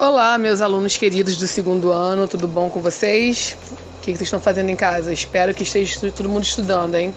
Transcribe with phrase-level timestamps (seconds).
[0.00, 3.54] Olá, meus alunos queridos do segundo ano, tudo bom com vocês?
[3.70, 5.12] O que vocês estão fazendo em casa?
[5.12, 7.14] Espero que esteja todo mundo estudando, hein?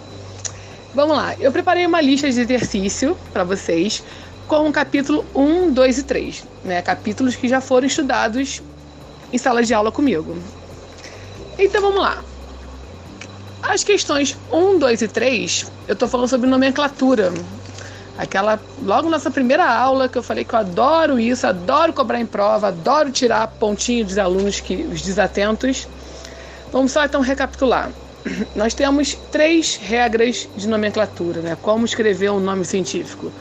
[0.94, 4.04] Vamos lá, eu preparei uma lista de exercício para vocês
[4.50, 6.82] com o capítulo 1, 2 e 3, né?
[6.82, 8.62] Capítulos que já foram estudados
[9.32, 10.38] em sala de aula comigo.
[11.58, 12.22] Então vamos lá.
[13.62, 17.32] As questões 1, 2 e 3, eu estou falando sobre nomenclatura,
[18.18, 22.26] Aquela, logo nossa primeira aula, que eu falei que eu adoro isso, adoro cobrar em
[22.26, 25.88] prova, adoro tirar pontinho dos alunos, que, os desatentos.
[26.72, 27.90] Vamos só então recapitular.
[28.56, 31.58] Nós temos três regras de nomenclatura, né?
[31.60, 33.32] Como escrever um nome científico.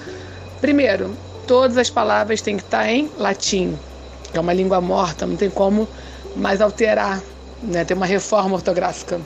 [0.61, 1.15] Primeiro,
[1.47, 3.79] todas as palavras têm que estar em latim,
[4.31, 5.87] que é uma língua morta, não tem como
[6.35, 7.21] mais alterar,
[7.63, 7.85] né?
[7.85, 9.21] Tem uma reforma ortográfica.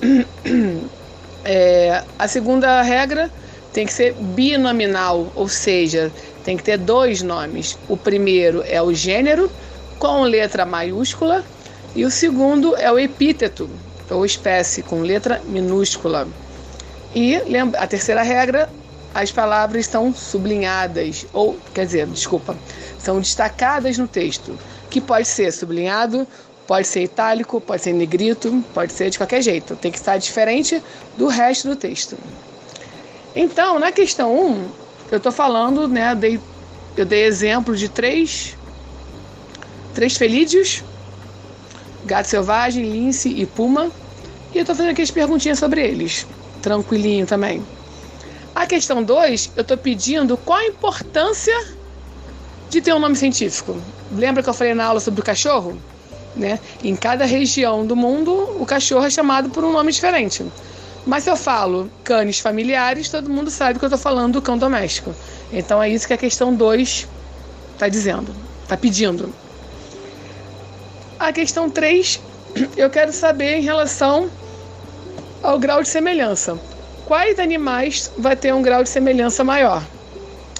[1.42, 3.30] É, a segunda regra
[3.72, 6.12] tem que ser binominal, ou seja,
[6.44, 7.78] tem que ter dois nomes.
[7.88, 9.50] O primeiro é o gênero,
[9.98, 11.44] com letra maiúscula,
[11.94, 13.68] e o segundo é o epíteto,
[14.10, 16.26] ou espécie, com letra minúscula.
[17.14, 17.36] E
[17.76, 18.70] a terceira regra,
[19.12, 22.56] as palavras são sublinhadas, ou, quer dizer, desculpa,
[22.98, 24.56] são destacadas no texto,
[24.88, 26.26] que pode ser sublinhado,
[26.66, 29.74] pode ser itálico, pode ser negrito, pode ser de qualquer jeito.
[29.74, 30.80] Tem que estar diferente
[31.16, 32.16] do resto do texto.
[33.34, 34.68] Então, na questão 1,
[35.10, 36.40] eu estou falando, né, eu dei,
[36.96, 38.56] eu dei exemplo de três,
[39.94, 40.82] três felídeos,
[42.04, 43.90] gato selvagem, lince e puma,
[44.52, 46.26] e eu estou fazendo aqui as perguntinhas sobre eles,
[46.60, 47.64] tranquilinho também.
[48.54, 51.54] A questão 2, eu estou pedindo qual a importância
[52.68, 53.80] de ter um nome científico.
[54.12, 55.80] Lembra que eu falei na aula sobre o cachorro?
[56.34, 56.58] Né?
[56.82, 60.44] Em cada região do mundo, o cachorro é chamado por um nome diferente.
[61.06, 64.58] Mas se eu falo cães familiares, todo mundo sabe que eu estou falando do cão
[64.58, 65.14] doméstico.
[65.52, 67.08] Então é isso que a questão 2
[67.74, 69.34] está dizendo, está pedindo.
[71.18, 72.20] A questão 3,
[72.76, 74.30] eu quero saber em relação
[75.42, 76.58] ao grau de semelhança.
[77.06, 79.82] Quais animais vai ter um grau de semelhança maior?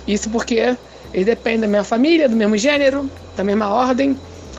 [0.06, 0.76] Isso porque
[1.12, 4.18] eles dependem da mesma família, do mesmo gênero, da mesma ordem.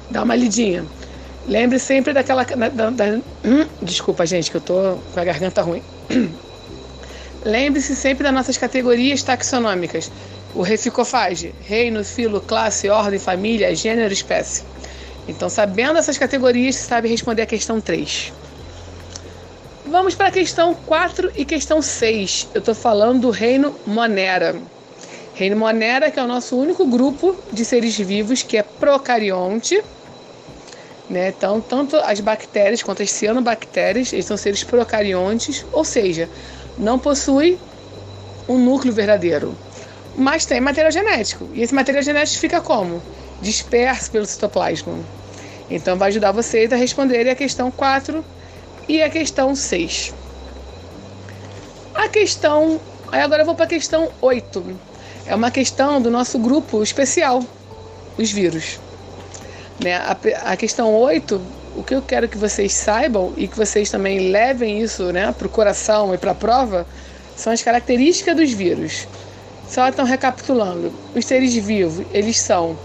[0.09, 0.85] Dá uma lidinha.
[1.47, 2.43] Lembre sempre daquela.
[2.43, 3.05] Da, da,
[3.43, 5.81] hum, desculpa, gente, que eu tô com a garganta ruim.
[7.43, 10.11] Lembre-se sempre das nossas categorias taxonômicas.
[10.53, 14.63] O reficofage, reino, filo, classe, ordem, família, gênero, espécie.
[15.27, 18.33] Então, sabendo essas categorias, você sabe responder a questão 3.
[19.87, 22.49] Vamos para a questão 4 e questão 6.
[22.53, 24.55] Eu estou falando do reino Monera.
[25.33, 29.81] Reino Monera, que é o nosso único grupo de seres vivos que é procarionte
[31.11, 31.29] né?
[31.29, 36.29] Então, tanto as bactérias quanto as cianobactérias, eles são seres procariontes, ou seja,
[36.77, 37.59] não possuem
[38.47, 39.55] um núcleo verdadeiro,
[40.15, 41.49] mas tem material genético.
[41.53, 43.01] E esse material genético fica como?
[43.41, 44.97] Disperso pelo citoplasma.
[45.69, 48.23] Então, vai ajudar vocês a responderem a questão 4
[48.87, 50.13] e a questão 6.
[51.93, 52.79] A questão.
[53.11, 54.79] Aí agora eu vou para a questão 8.
[55.25, 57.43] É uma questão do nosso grupo especial,
[58.17, 58.80] os vírus.
[59.79, 59.95] Né?
[59.95, 60.17] A,
[60.51, 61.41] a questão 8,
[61.75, 65.47] o que eu quero que vocês saibam e que vocês também levem isso né, para
[65.47, 66.85] o coração e para a prova,
[67.35, 69.07] são as características dos vírus.
[69.67, 70.91] Só estão recapitulando.
[71.15, 72.77] Os seres vivos, eles são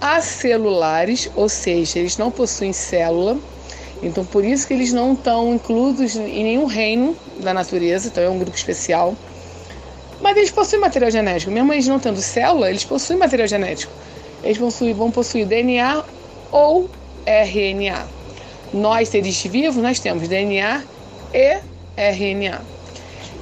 [0.00, 3.38] acelulares, ou seja, eles não possuem célula.
[4.02, 8.28] Então, por isso que eles não estão incluídos em nenhum reino da natureza, então é
[8.28, 9.14] um grupo especial.
[10.20, 11.50] Mas eles possuem material genético.
[11.50, 13.92] Mesmo eles não tendo célula, eles possuem material genético.
[14.42, 16.04] Eles possuem, vão possuir DNA
[16.52, 16.90] ou
[17.26, 18.06] RNA.
[18.72, 20.82] Nós, seres vivos, nós temos DNA
[21.32, 21.58] e
[21.96, 22.60] RNA.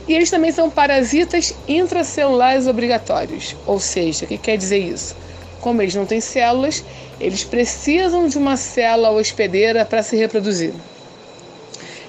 [0.06, 3.56] E eles também são parasitas intracelulares obrigatórios.
[3.66, 5.16] Ou seja, o que quer dizer isso?
[5.60, 6.84] Como eles não têm células,
[7.18, 10.74] eles precisam de uma célula hospedeira para se reproduzir.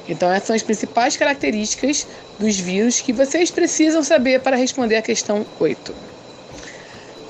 [0.07, 2.05] Então, essas são as principais características
[2.37, 6.14] dos vírus que vocês precisam saber para responder a questão 8.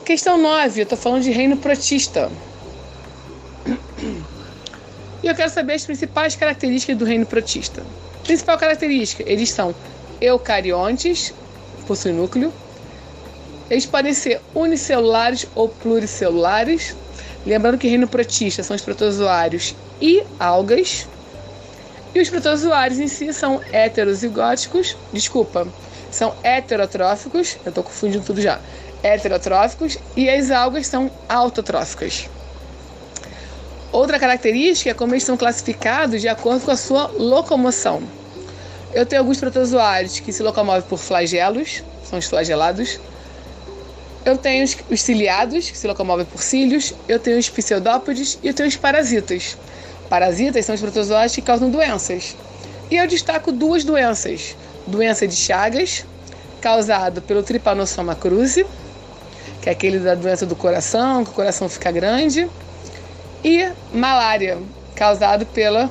[0.06, 2.32] Questão 9, eu estou falando de reino protista.
[5.24, 7.84] E eu quero saber as principais características do reino protista.
[8.24, 9.74] Principal característica, eles são
[10.22, 11.34] eucariontes,
[11.88, 12.54] possuem núcleo.
[13.68, 16.96] Eles podem ser unicelulares ou pluricelulares.
[17.44, 21.08] Lembrando que reino protista são os protozoários e algas.
[22.14, 25.68] E os protozoários em si são heterozigóticos, desculpa,
[26.12, 28.62] são heterotróficos, eu estou confundindo tudo já,
[29.04, 32.30] heterotróficos, e as algas são autotróficas.
[33.92, 38.04] Outra característica é como eles são classificados de acordo com a sua locomoção.
[38.94, 43.00] Eu tenho alguns protozoários que se locomovem por flagelos, são os flagelados.
[44.26, 48.48] Eu tenho os, os ciliados, que se locomovem por cílios, eu tenho os pseudópodes e
[48.48, 49.58] eu tenho os parasitas.
[50.10, 52.36] Parasitas são os protozoários que causam doenças.
[52.92, 54.56] E eu destaco duas doenças:
[54.86, 56.06] doença de Chagas,
[56.62, 58.66] causado pelo Trypanosoma cruzi,
[59.66, 62.48] que é aquele da doença do coração, que o coração fica grande,
[63.44, 64.60] e malária,
[64.94, 65.90] causado pela,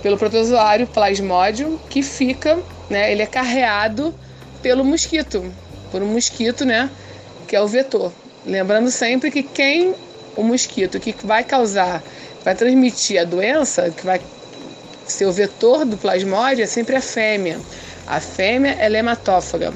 [0.00, 2.56] pelo protozoário Plasmodium, que fica,
[2.88, 4.14] né, ele é carreado
[4.62, 5.44] pelo mosquito,
[5.90, 6.88] por um mosquito, né,
[7.48, 8.12] que é o vetor.
[8.46, 9.92] Lembrando sempre que quem
[10.36, 12.00] o mosquito que vai causar,
[12.44, 14.20] vai transmitir a doença, que vai
[15.04, 17.58] ser o vetor do plasmódio é sempre a fêmea.
[18.06, 19.74] A fêmea é hematófaga.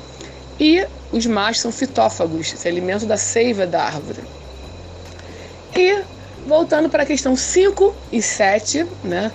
[0.59, 4.23] E os machos são fitófagos, se alimentam da seiva da árvore.
[5.75, 6.03] E
[6.47, 9.31] voltando para a questão 5 e 7, né?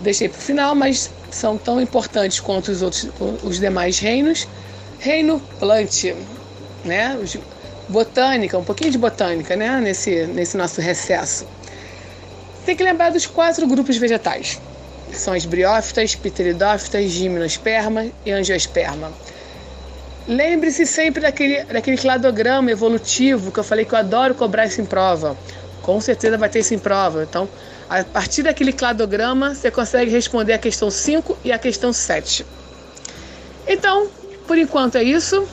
[0.00, 3.10] Deixei para o final, mas são tão importantes quanto os outros
[3.42, 4.46] os demais reinos.
[4.98, 6.14] Reino plante,
[6.84, 7.18] né?
[7.88, 9.80] Botânica, um pouquinho de botânica, né?
[9.80, 11.46] Nesse, nesse nosso recesso.
[12.64, 14.60] Tem que lembrar dos quatro grupos vegetais,
[15.12, 19.12] são as briófitas, pteridófitas, gimnosperma e angiosperma.
[20.28, 24.84] Lembre-se sempre daquele, daquele cladograma evolutivo que eu falei que eu adoro cobrar isso em
[24.84, 25.36] prova.
[25.82, 27.22] Com certeza vai ter isso em prova.
[27.22, 27.48] Então,
[27.88, 32.44] a partir daquele cladograma, você consegue responder a questão 5 e a questão 7.
[33.68, 34.08] Então,
[34.48, 35.46] por enquanto é isso.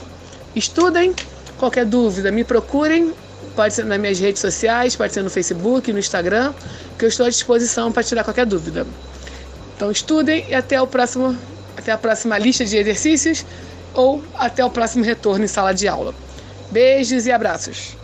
[0.56, 1.14] Estudem.
[1.56, 3.14] Qualquer dúvida, me procurem.
[3.54, 6.52] Pode ser nas minhas redes sociais, pode ser no Facebook, no Instagram,
[6.98, 8.84] que eu estou à disposição para tirar qualquer dúvida.
[9.76, 11.38] Então estudem e até o próximo,
[11.76, 13.46] até a próxima lista de exercícios
[13.94, 16.16] ou até o próximo retorno em sala de aula.
[16.70, 17.98] Beijos e abraços.